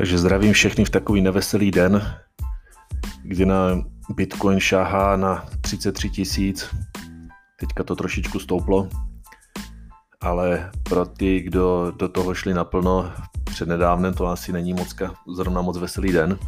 [0.00, 2.16] Takže zdravím všechny v takový neveselý den,
[3.22, 6.74] kdy na Bitcoin šáhá na 33 tisíc.
[7.58, 8.88] Teďka to trošičku stouplo,
[10.20, 13.12] ale pro ty, kdo do toho šli naplno
[13.44, 14.96] přednedávnem, to asi není moc,
[15.36, 16.38] zrovna moc veselý den.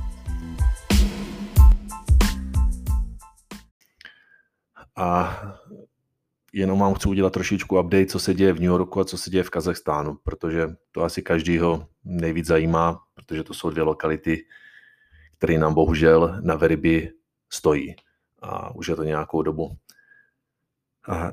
[4.97, 5.37] A
[6.53, 9.31] jenom vám chci udělat trošičku update, co se děje v New Yorku a co se
[9.31, 14.45] děje v Kazachstánu, protože to asi každýho nejvíc zajímá, protože to jsou dvě lokality,
[15.39, 17.11] které nám bohužel na Veriby
[17.51, 17.97] stojí.
[18.43, 19.77] A už je to nějakou dobu.
[21.09, 21.33] A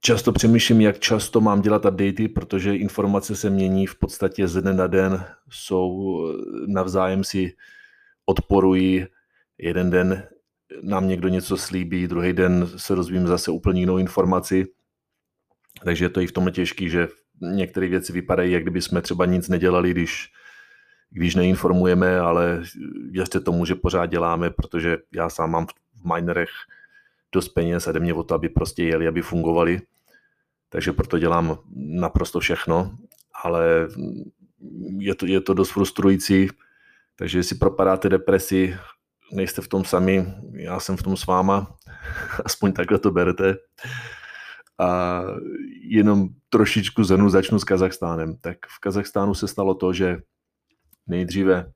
[0.00, 4.72] často přemýšlím, jak často mám dělat updaty, protože informace se mění v podstatě z dne
[4.72, 6.20] na den, jsou
[6.66, 7.56] navzájem si
[8.26, 9.06] odporují.
[9.58, 10.28] Jeden den
[10.82, 14.66] nám někdo něco slíbí, druhý den se dozvím zase úplně jinou informaci.
[15.84, 17.08] Takže je to i v tom těžký, že
[17.40, 20.32] některé věci vypadají, jak kdyby jsme třeba nic nedělali, když,
[21.10, 22.62] když neinformujeme, ale
[23.10, 26.50] věřte tomu, že pořád děláme, protože já sám mám v minerech
[27.32, 29.80] dost peněz a jde mě o to, aby prostě jeli, aby fungovali.
[30.68, 32.98] Takže proto dělám naprosto všechno,
[33.44, 33.88] ale
[34.98, 36.48] je to, je to dost frustrující,
[37.16, 38.76] takže jestli propadáte depresi,
[39.32, 41.76] nejste v tom sami, já jsem v tom s váma,
[42.44, 43.56] aspoň takhle to berete.
[44.78, 45.22] A
[45.82, 48.36] jenom trošičku zhrnu, začnu s Kazachstánem.
[48.40, 50.18] Tak v Kazachstánu se stalo to, že
[51.06, 51.72] nejdříve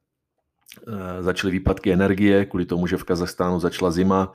[0.88, 4.32] eh, začaly výpadky energie, kvůli tomu, že v Kazachstánu začala zima.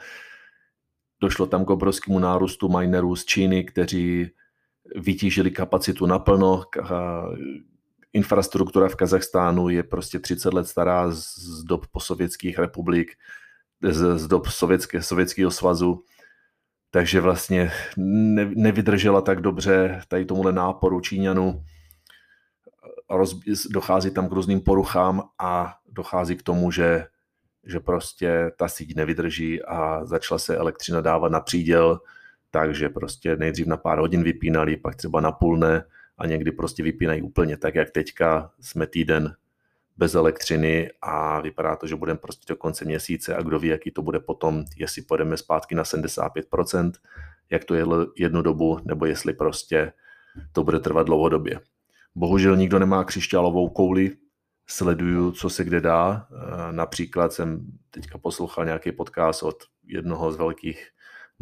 [1.22, 4.30] Došlo tam k obrovskému nárůstu minerů z Číny, kteří
[4.96, 6.64] vytížili kapacitu naplno,
[8.14, 13.16] infrastruktura v Kazachstánu je prostě 30 let stará z dob posovětských republik,
[13.82, 16.04] z, z dob sovětské, sovětského svazu,
[16.92, 21.64] takže vlastně ne, nevydržela tak dobře tady tomuhle náporu Číňanů.
[23.10, 27.06] Roz, dochází tam k různým poruchám a dochází k tomu, že,
[27.66, 32.00] že prostě ta síť nevydrží a začala se elektřina dávat na příděl,
[32.52, 35.84] takže prostě nejdřív na pár hodin vypínali, pak třeba na půl ne,
[36.20, 39.36] a někdy prostě vypínají úplně tak, jak teďka jsme týden
[39.98, 43.92] bez elektřiny a vypadá to, že budeme prostě do konce měsíce a kdo ví, jaký
[43.92, 46.92] to bude potom, jestli půjdeme zpátky na 75%,
[47.50, 47.86] jak to je
[48.16, 49.94] jednu dobu, nebo jestli prostě
[50.52, 51.60] to bude trvat dlouhodobě.
[52.16, 54.12] Bohužel nikdo nemá křišťálovou kouli,
[54.68, 56.28] sleduju, co se kde dá.
[56.72, 60.88] Například jsem teďka poslouchal nějaký podcast od jednoho z velkých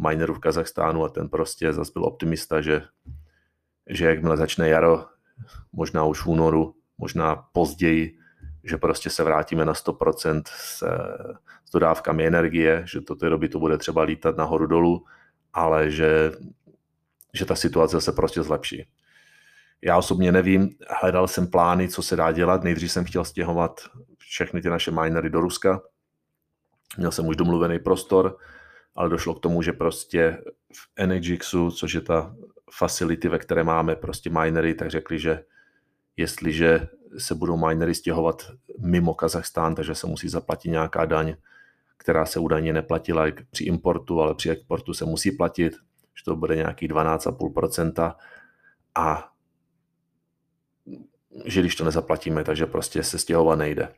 [0.08, 2.82] minerů v Kazachstánu a ten prostě zase byl optimista, že
[3.88, 5.06] že jakmile začne jaro,
[5.72, 8.18] možná už v únoru, možná později,
[8.64, 10.82] že prostě se vrátíme na 100% s,
[11.64, 15.04] s dodávkami energie, že do té doby to bude třeba lítat nahoru dolů,
[15.52, 16.32] ale že,
[17.34, 18.88] že ta situace se prostě zlepší.
[19.82, 20.70] Já osobně nevím,
[21.02, 22.62] hledal jsem plány, co se dá dělat.
[22.62, 23.80] Nejdřív jsem chtěl stěhovat
[24.18, 25.80] všechny ty naše minery do Ruska.
[26.98, 28.36] Měl jsem už domluvený prostor,
[28.94, 30.38] ale došlo k tomu, že prostě
[30.72, 32.34] v Energixu, což je ta
[32.72, 35.44] facility, ve které máme prostě minery, tak řekli, že
[36.16, 41.36] jestliže se budou minery stěhovat mimo Kazachstán, takže se musí zaplatit nějaká daň,
[41.96, 45.72] která se údajně neplatila při importu, ale při exportu se musí platit,
[46.14, 48.14] že to bude nějaký 12,5%
[48.94, 49.32] a
[51.44, 53.94] že když to nezaplatíme, takže prostě se stěhovat nejde.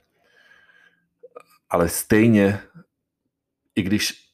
[1.70, 2.60] Ale stejně,
[3.74, 4.29] i když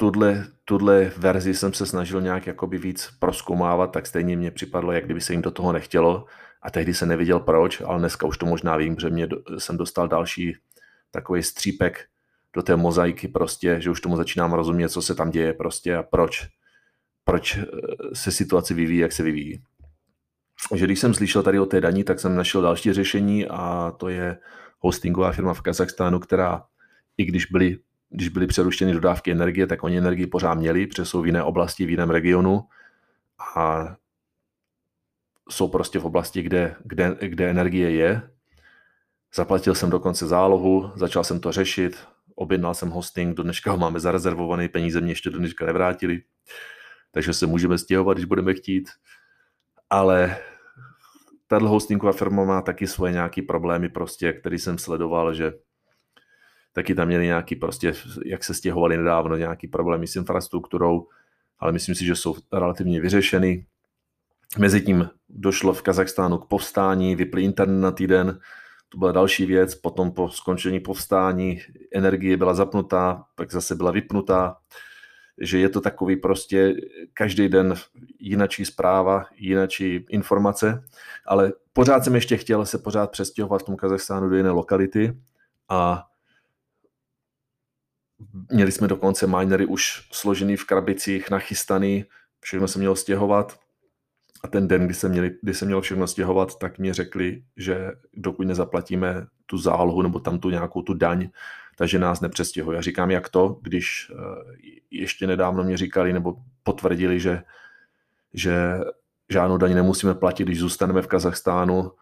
[0.00, 5.04] tuhle, tuhle verzi jsem se snažil nějak jakoby víc proskoumávat, tak stejně mě připadlo, jak
[5.04, 6.24] kdyby se jim do toho nechtělo
[6.62, 9.28] a tehdy se neviděl proč, ale dneska už to možná vím, že mě,
[9.58, 10.56] jsem dostal další
[11.10, 12.06] takový střípek
[12.52, 16.02] do té mozaiky prostě, že už tomu začínám rozumět, co se tam děje prostě a
[16.02, 16.48] proč,
[17.24, 17.64] proč eh,
[18.12, 19.62] se situace vyvíjí, jak se vyvíjí.
[20.74, 24.08] Že když jsem slyšel tady o té daní, tak jsem našel další řešení a to
[24.08, 24.38] je
[24.78, 26.64] hostingová firma v Kazachstánu, která
[27.16, 27.78] i když byly
[28.10, 31.86] když byly přerušeny dodávky energie, tak oni energii pořád měli, protože jsou v jiné oblasti,
[31.86, 32.62] v jiném regionu
[33.56, 33.96] a
[35.50, 38.30] jsou prostě v oblasti, kde, kde, kde energie je.
[39.34, 44.00] Zaplatil jsem dokonce zálohu, začal jsem to řešit, objednal jsem hosting, do dneška ho máme
[44.00, 46.22] zarezervovaný, peníze mě ještě do dneška nevrátili,
[47.10, 48.88] takže se můžeme stěhovat, když budeme chtít.
[49.90, 50.36] Ale
[51.46, 55.52] tato hostingová firma má taky svoje nějaké problémy, prostě, který jsem sledoval, že
[56.72, 57.92] taky tam měli nějaký prostě,
[58.26, 61.06] jak se stěhovali nedávno, nějaký problémy s infrastrukturou,
[61.58, 63.66] ale myslím si, že jsou relativně vyřešeny.
[64.58, 68.40] Mezitím došlo v Kazachstánu k povstání, vypli internet na týden,
[68.88, 71.60] to byla další věc, potom po skončení povstání
[71.94, 74.56] energie byla zapnutá, pak zase byla vypnutá,
[75.40, 76.74] že je to takový prostě
[77.14, 77.74] každý den
[78.18, 80.84] jinačí zpráva, jinačí informace,
[81.26, 85.16] ale pořád jsem ještě chtěl se pořád přestěhovat v tom Kazachstánu do jiné lokality
[85.68, 86.09] a
[88.52, 92.04] měli jsme dokonce minery už složený v krabicích, nachystaný,
[92.40, 93.60] všechno se mělo stěhovat
[94.42, 97.92] a ten den, kdy se, měli, kdy se mělo všechno stěhovat, tak mě řekli, že
[98.14, 101.28] dokud nezaplatíme tu zálohu nebo tam tu nějakou tu daň,
[101.76, 102.76] takže nás nepřestěhují.
[102.76, 104.56] Já říkám, jak to, když eh,
[104.90, 107.42] ještě nedávno mě říkali nebo potvrdili, že,
[108.34, 108.80] že
[109.28, 111.92] žádnou daň nemusíme platit, když zůstaneme v Kazachstánu,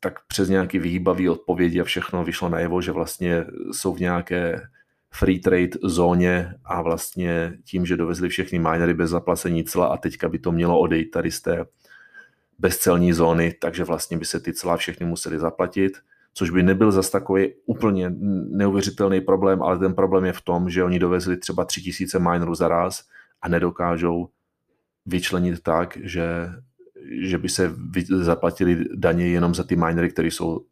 [0.00, 4.68] tak přes nějaký výbavý odpovědi a všechno vyšlo najevo, že vlastně jsou v nějaké
[5.18, 10.28] free trade zóně a vlastně tím, že dovezli všechny minery bez zaplacení cla a teďka
[10.28, 11.64] by to mělo odejít tady z té
[12.58, 15.92] bezcelní zóny, takže vlastně by se ty cla všechny museli zaplatit,
[16.34, 18.12] což by nebyl zas takový úplně
[18.50, 22.68] neuvěřitelný problém, ale ten problém je v tom, že oni dovezli třeba 3000 minerů za
[22.68, 23.04] raz
[23.42, 24.28] a nedokážou
[25.06, 26.48] vyčlenit tak, že,
[27.22, 27.74] že by se
[28.10, 30.64] zaplatili daně jenom za ty minery, které jsou,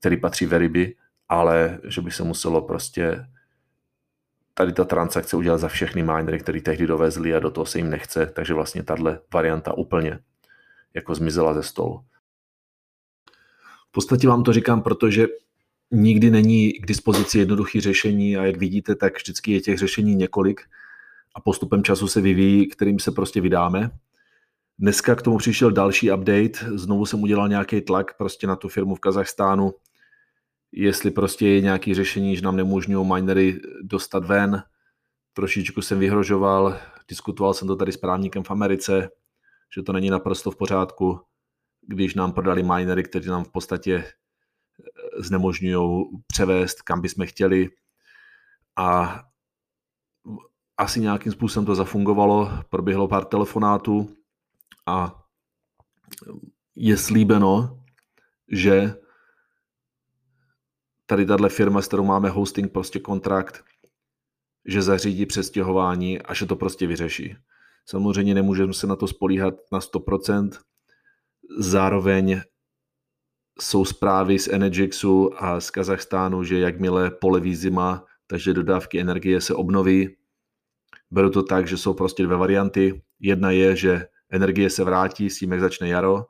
[0.00, 0.94] které patří Veriby,
[1.28, 3.24] ale že by se muselo prostě
[4.54, 7.90] tady ta transakce udělat za všechny minery, které tehdy dovezli a do toho se jim
[7.90, 10.18] nechce, takže vlastně tahle varianta úplně
[10.94, 12.04] jako zmizela ze stolu.
[13.88, 15.26] V podstatě vám to říkám, protože
[15.90, 20.60] nikdy není k dispozici jednoduché řešení a jak vidíte, tak vždycky je těch řešení několik
[21.34, 23.90] a postupem času se vyvíjí, kterým se prostě vydáme.
[24.78, 28.94] Dneska k tomu přišel další update, znovu jsem udělal nějaký tlak prostě na tu firmu
[28.94, 29.74] v Kazachstánu,
[30.72, 34.62] jestli prostě je nějaký řešení, že nám nemůžou minery dostat ven.
[35.32, 36.78] Trošičku jsem vyhrožoval,
[37.08, 39.08] diskutoval jsem to tady s právníkem v Americe,
[39.74, 41.20] že to není naprosto v pořádku,
[41.80, 47.68] když nám prodali minery, kteří nám v podstatě eh, znemožňují převést, kam bychom chtěli.
[48.76, 49.20] A
[50.76, 54.16] asi nějakým způsobem to zafungovalo, proběhlo pár telefonátů
[54.86, 55.22] a
[56.74, 57.84] je slíbeno,
[58.48, 59.01] že
[61.12, 63.64] tady tahle firma, s kterou máme hosting prostě kontrakt,
[64.66, 67.36] že zařídí přestěhování a že to prostě vyřeší.
[67.86, 70.50] Samozřejmě nemůžeme se na to spolíhat na 100%.
[71.58, 72.40] Zároveň
[73.60, 79.54] jsou zprávy z Energixu a z Kazachstánu, že jakmile poleví zima, takže dodávky energie se
[79.54, 80.16] obnoví.
[81.10, 83.02] Beru to tak, že jsou prostě dvě varianty.
[83.20, 86.24] Jedna je, že energie se vrátí s tím, jak začne jaro,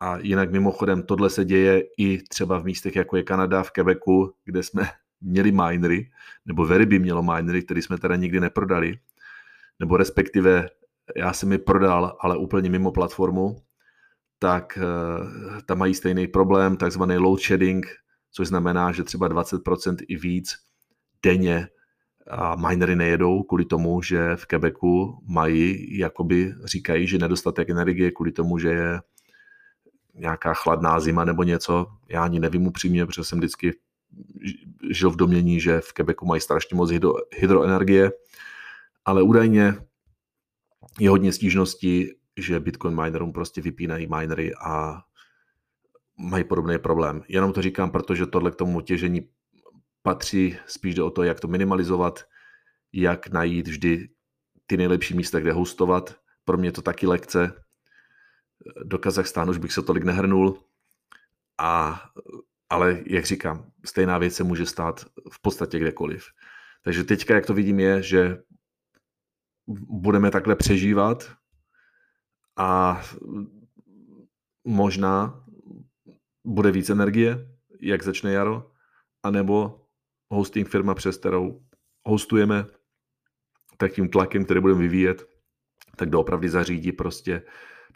[0.00, 4.34] a jinak mimochodem tohle se děje i třeba v místech, jako je Kanada, v Quebecu,
[4.44, 4.82] kde jsme
[5.20, 6.10] měli minery,
[6.46, 8.98] nebo Very by mělo minery, které jsme teda nikdy neprodali,
[9.80, 10.68] nebo respektive
[11.16, 13.56] já jsem je prodal, ale úplně mimo platformu,
[14.38, 17.86] tak uh, tam mají stejný problém, takzvaný load shedding,
[18.32, 20.54] což znamená, že třeba 20% i víc
[21.22, 21.68] denně
[22.30, 28.32] a minery nejedou kvůli tomu, že v Quebecu mají, jakoby říkají, že nedostatek energie kvůli
[28.32, 29.00] tomu, že je
[30.16, 31.86] nějaká chladná zima nebo něco.
[32.08, 33.72] Já ani nevím upřímně, protože jsem vždycky
[34.90, 38.12] žil v domění, že v Quebecu mají strašně moc hydro, hydroenergie,
[39.04, 39.74] ale údajně
[41.00, 45.02] je hodně stížností, že Bitcoin minerům prostě vypínají minery a
[46.18, 47.22] mají podobný problém.
[47.28, 49.28] Jenom to říkám, protože tohle k tomu těžení
[50.02, 52.24] patří, spíš jde o to, jak to minimalizovat,
[52.92, 54.08] jak najít vždy
[54.66, 56.16] ty nejlepší místa, kde hostovat.
[56.44, 57.52] Pro mě to taky lekce,
[58.84, 60.64] do Kazachstánu už bych se tolik nehrnul.
[61.58, 62.02] A,
[62.70, 66.24] ale jak říkám, stejná věc se může stát v podstatě kdekoliv.
[66.82, 68.42] Takže teďka, jak to vidím, je, že
[69.88, 71.32] budeme takhle přežívat
[72.56, 73.02] a
[74.64, 75.44] možná
[76.44, 77.48] bude víc energie,
[77.80, 78.70] jak začne jaro,
[79.22, 79.86] anebo
[80.30, 81.64] hosting firma, přes kterou
[82.04, 82.66] hostujeme,
[83.76, 85.28] tak tím tlakem, který budeme vyvíjet,
[85.96, 87.42] tak doopravdy zařídí prostě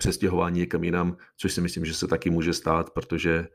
[0.00, 3.48] přestěhování někam jinam, což si myslím, že se taky může stát, protože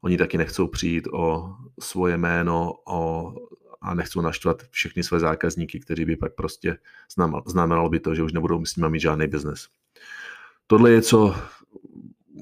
[0.00, 3.32] oni taky nechcou přijít o svoje jméno o,
[3.80, 6.78] a nechcou naštvat všechny své zákazníky, kteří by pak prostě
[7.46, 9.68] znamenalo by to, že už nebudou s nimi mít žádný biznes.
[10.66, 11.36] Tohle je, co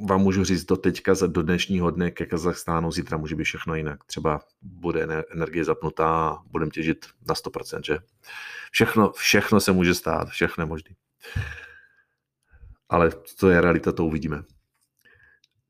[0.07, 4.05] vám můžu říct do teďka, do dnešního dne ke Kazachstánu, zítra může být všechno jinak.
[4.05, 7.99] Třeba bude energie zapnutá a budeme těžit na 100%, že?
[8.71, 10.91] Všechno, všechno se může stát, všechno je možné
[12.89, 14.43] ale to je realita, to uvidíme.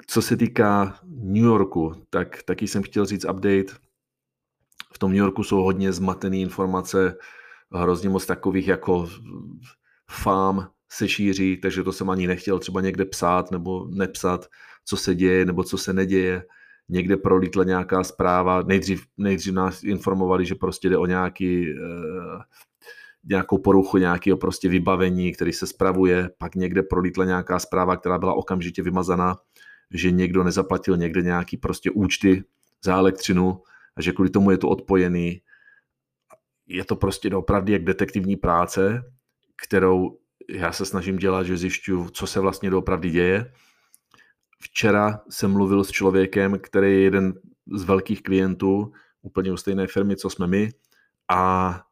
[0.07, 3.75] Co se týká New Yorku, tak taky jsem chtěl říct update.
[4.95, 7.17] V tom New Yorku jsou hodně zmatené informace,
[7.73, 9.09] hrozně moc takových jako
[10.11, 14.47] fám se šíří, takže to jsem ani nechtěl třeba někde psát nebo nepsat,
[14.85, 16.45] co se děje nebo co se neděje.
[16.89, 22.43] Někde prolítla nějaká zpráva, nejdřív, nejdřív nás informovali, že prostě jde o nějaký uh,
[23.29, 28.35] nějakou poruchu nějakého prostě vybavení, který se spravuje, pak někde prolítla nějaká zpráva, která byla
[28.35, 29.37] okamžitě vymazaná.
[29.91, 32.45] že někdo nezaplatil někde nějaký prostě účty
[32.85, 33.63] za elektřinu
[33.97, 35.41] a že kvůli tomu je to odpojený.
[36.67, 39.05] Je to prostě opravdu jak detektivní práce,
[39.67, 40.19] kterou
[40.51, 43.53] já se snažím dělat, že zjišťuju, co se vlastně doopravdy děje.
[44.63, 47.35] Včera jsem mluvil s člověkem, který je jeden
[47.75, 48.93] z velkých klientů,
[49.23, 50.71] úplně u stejné firmy, co jsme my,
[51.31, 51.83] a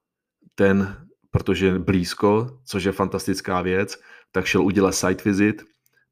[0.55, 1.06] ten,
[1.37, 4.01] protože blízko, což je fantastická věc,
[4.33, 5.65] tak šel udělat site visit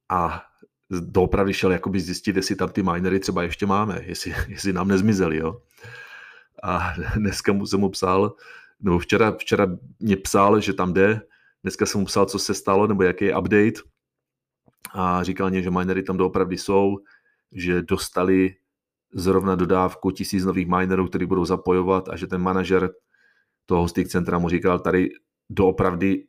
[0.08, 0.42] a
[0.90, 5.36] doopravdy šel jakoby zjistit, jestli tam ty minery třeba ještě máme, jestli, jestli nám nezmizeli,
[5.36, 5.60] jo.
[6.62, 8.34] A dneska mu jsem mu psal,
[8.80, 9.66] nebo včera, včera
[10.00, 11.20] mě psal, že tam jde,
[11.62, 13.80] dneska jsem mu psal, co se stalo, nebo jaký je update
[14.94, 16.98] a říkal mě, že minery tam doopravdy jsou,
[17.52, 18.56] že dostali
[19.14, 22.90] zrovna dodávku tisíc nových minerů, který budou zapojovat a že ten manažer
[23.66, 25.08] toho hosting centra mu říkal, tady
[25.50, 26.26] doopravdy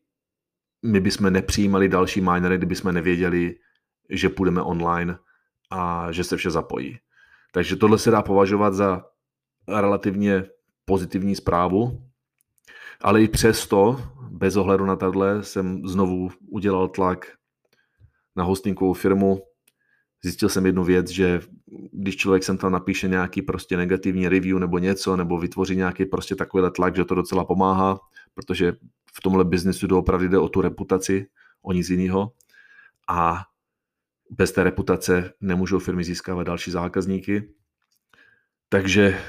[0.86, 3.56] my bychom nepřijímali další minery, kdyby jsme nevěděli,
[4.10, 5.18] že půjdeme online
[5.72, 7.00] a že se vše zapojí.
[7.52, 9.06] Takže tohle se dá považovat za
[9.68, 10.44] relativně
[10.86, 12.04] pozitivní zprávu,
[13.02, 17.26] ale i přesto, bez ohledu na tohle, jsem znovu udělal tlak
[18.36, 19.42] na hostingovou firmu.
[20.26, 21.42] Zjistil jsem jednu věc, že
[21.92, 26.36] když člověk sem tam napíše nějaký prostě negativní review nebo něco, nebo vytvoří nějaký prostě
[26.36, 28.00] takovýhle tlak, že to docela pomáhá,
[28.34, 28.74] protože
[29.14, 31.28] v tomhle biznesu doopravdy jde o tu reputaci,
[31.62, 32.32] o nic jiného.
[33.08, 33.42] A
[34.30, 37.50] bez té reputace nemůžou firmy získávat další zákazníky.
[38.70, 39.20] Takže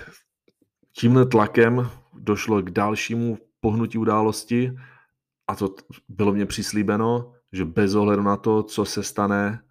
[0.93, 4.73] tímhle tlakem došlo k dalšímu pohnutí události
[5.47, 5.75] a to
[6.09, 9.66] bylo mě přislíbeno, že bez ohledu na to, co se stane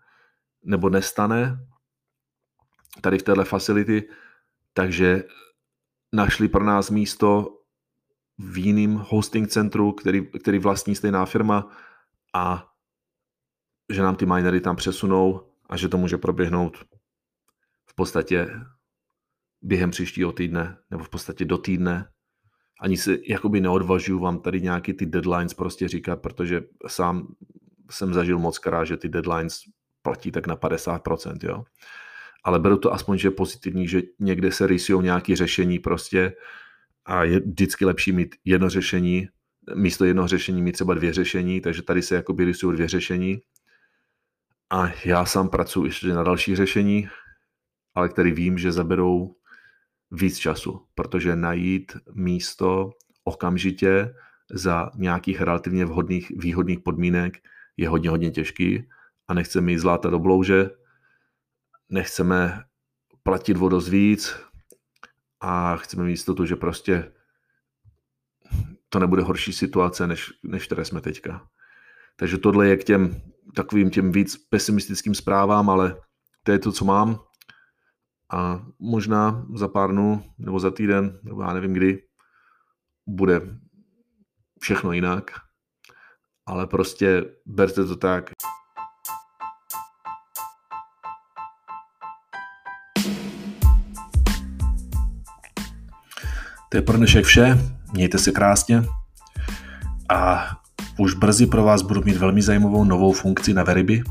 [0.66, 1.68] nebo nestane
[3.02, 4.10] tady v téhle facility,
[4.74, 5.24] takže
[6.14, 7.60] našli pro nás místo
[8.38, 11.72] v jiným hosting centru, který, který vlastní stejná firma
[12.34, 12.72] a
[13.90, 16.78] že nám ty minery tam přesunou a že to může proběhnout
[17.86, 18.48] v podstatě
[19.62, 22.12] během příštího týdne, nebo v podstatě do týdne.
[22.82, 27.36] Ani si jakoby neodvažuju vám tady nějaký ty deadlines prostě říkat, protože sám
[27.90, 29.60] jsem zažil moc krát, že ty deadlines
[30.06, 31.66] platí tak na 50%, jo.
[32.44, 36.34] Ale beru to aspoň, že je pozitivní, že někde se rysujou nějaké řešení prostě
[37.06, 39.28] a je vždycky lepší mít jedno řešení,
[39.76, 43.42] místo jednoho řešení mít třeba dvě řešení, takže tady se jakoby rysují dvě řešení.
[44.70, 47.10] A já sám pracuji ještě na další řešení,
[47.96, 49.36] ale který vím, že zaberou
[50.12, 52.94] víc času, protože najít místo
[53.24, 54.14] okamžitě
[54.54, 57.38] za nějakých relativně vhodných, výhodných podmínek
[57.78, 58.86] je hodně, hodně těžký
[59.27, 60.70] a nechceme mít zláta do blouže,
[61.89, 62.63] nechceme
[63.24, 64.36] platit o víc
[65.41, 67.12] a chceme mít jistotu, že prostě
[68.89, 71.48] to nebude horší situace, než, než které jsme teďka.
[72.15, 73.22] Takže tohle je k těm
[73.55, 76.01] takovým těm víc pesimistickým zprávám, ale
[76.44, 77.20] to je to, co mám.
[78.34, 82.08] A možná za pár dnů, nebo za týden, nebo já nevím kdy,
[83.08, 83.41] bude
[84.62, 85.32] všechno jinak.
[86.46, 88.32] Ale prostě berte to tak.
[96.75, 97.58] To je pro dnešek vše.
[97.94, 98.84] Mějte se krásně.
[100.10, 100.48] A
[100.98, 104.03] už brzy pro vás budu mít velmi zajímavou novou funkci na Veriby,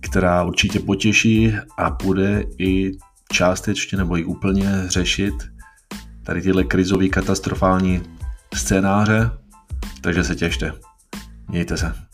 [0.00, 2.92] která určitě potěší a bude i
[3.32, 5.34] částečně nebo i úplně řešit
[6.22, 8.02] tady tyhle krizové katastrofální
[8.54, 9.30] scénáře,
[10.00, 10.72] takže se těšte.
[11.48, 12.13] Mějte se.